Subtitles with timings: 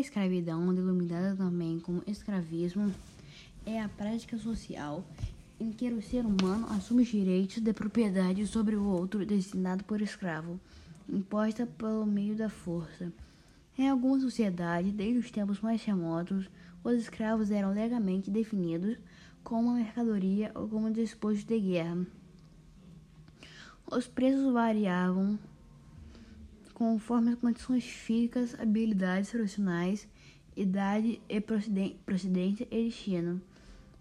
[0.00, 2.92] escravidão, denominada também como escravismo,
[3.66, 5.04] é a prática social
[5.60, 10.00] em que o ser humano assume os direitos de propriedade sobre o outro destinado por
[10.00, 10.58] escravo,
[11.06, 13.12] imposta pelo meio da força.
[13.76, 16.48] Em algumas sociedades, desde os tempos mais remotos,
[16.82, 18.96] os escravos eram legalmente definidos
[19.44, 22.06] como uma mercadoria ou como disposto de guerra.
[23.90, 25.38] Os preços variavam
[26.80, 30.08] conforme as condições físicas, habilidades profissionais,
[30.56, 33.38] idade e procedência e destino.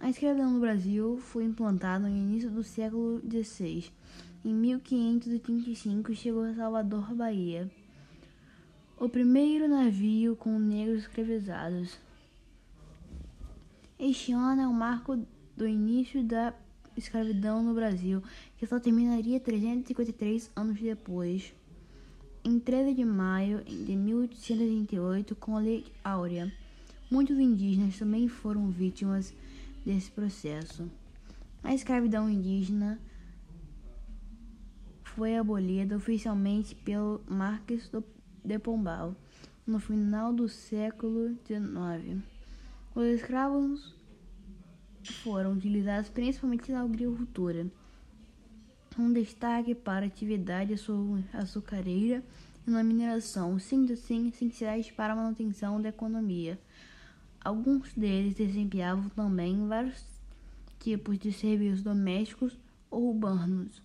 [0.00, 3.92] A escravidão no Brasil foi implantada no início do século XVI.
[4.44, 7.70] Em 1535 chegou a Salvador, Bahia,
[8.98, 11.96] o primeiro navio com negros escravizados.
[13.96, 15.16] Este ano é o marco
[15.56, 16.52] do início da
[16.96, 18.20] escravidão no Brasil,
[18.58, 21.54] que só terminaria 353 anos depois.
[22.46, 26.52] Em 13 de maio de 1838, com a Lei Áurea,
[27.10, 29.32] muitos indígenas também foram vítimas
[29.82, 30.86] desse processo.
[31.62, 33.00] A escravidão indígena
[35.04, 37.90] foi abolida oficialmente pelo Marques
[38.44, 39.16] de Pombal
[39.66, 42.22] no final do século XIX.
[42.94, 43.94] Os escravos
[45.22, 47.66] foram utilizados principalmente na agricultura.
[48.96, 50.72] Um destaque para a atividade
[51.32, 52.22] açucareira
[52.66, 56.58] e na mineração, sendo assim essenciais para a manutenção da economia.
[57.40, 60.04] Alguns deles desempenhavam também vários
[60.78, 62.56] tipos de serviços domésticos
[62.88, 63.82] ou urbanos.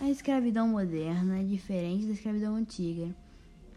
[0.00, 3.14] A escravidão moderna é diferente da escravidão antiga,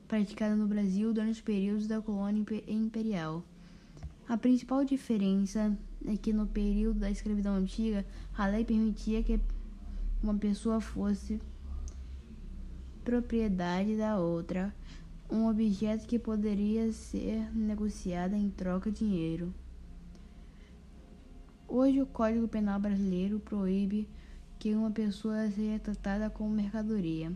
[0.07, 3.43] praticada no Brasil durante os períodos da colônia imperial.
[4.29, 5.75] A principal diferença
[6.07, 8.05] é que no período da escravidão antiga,
[8.37, 9.39] a lei permitia que
[10.25, 11.39] uma pessoa fosse
[13.03, 14.73] propriedade da outra,
[15.29, 19.53] um objeto que poderia ser negociado em troca de dinheiro.
[21.67, 24.09] Hoje, o Código Penal brasileiro proíbe
[24.57, 27.31] que uma pessoa seja tratada como mercadoria.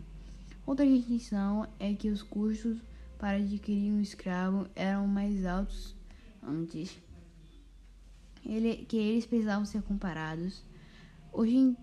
[0.66, 2.78] Outra distinção é que os custos
[3.18, 5.94] para adquirir um escravo eram mais altos
[6.42, 6.98] antes,
[8.44, 10.64] Ele, que eles precisavam ser comparados.
[11.32, 11.76] Hoje,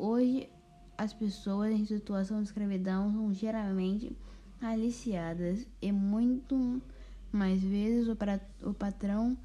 [0.00, 0.48] hoje,
[0.96, 4.16] as pessoas em situação de escravidão são geralmente
[4.60, 6.80] aliciadas e muito
[7.32, 9.36] mais vezes o, pra, o patrão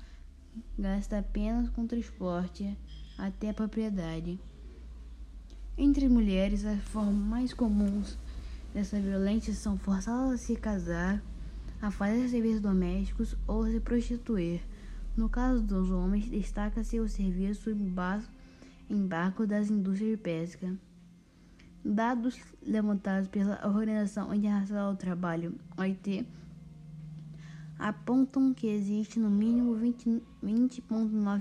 [0.77, 2.77] gasta apenas com transporte
[3.17, 4.39] até a propriedade.
[5.77, 8.17] Entre mulheres, as formas mais comuns
[8.73, 11.21] dessa violência são forçá-las a se casar,
[11.81, 14.61] a fazer serviços domésticos ou se prostituir.
[15.15, 17.89] No caso dos homens, destaca-se o serviço em
[18.89, 20.75] barco das indústrias de pesca.
[21.83, 26.27] Dados levantados pela Organização Internacional do Trabalho, OIT,
[27.77, 30.83] apontam que existe no mínimo 20,9 20,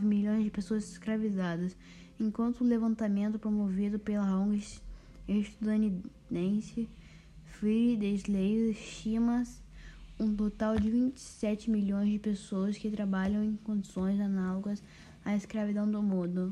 [0.04, 1.76] milhões de pessoas escravizadas,
[2.18, 4.80] enquanto o levantamento promovido pela ONG
[5.26, 6.88] estadunidense
[7.46, 9.44] Free the Slaves estima
[10.18, 14.82] um total de 27 milhões de pessoas que trabalham em condições análogas
[15.24, 16.50] à escravidão do mundo.